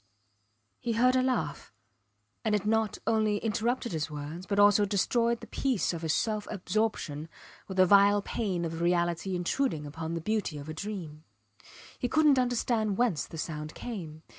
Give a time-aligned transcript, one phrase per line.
[0.79, 1.71] He heard a laugh,
[2.43, 6.47] and it not only interrupted his words but also destroyed the peace of his self
[6.49, 7.29] absorption
[7.67, 11.23] with the vile pain of a reality intruding upon the beauty of a dream.
[11.99, 14.23] He couldnt understand whence the sound came.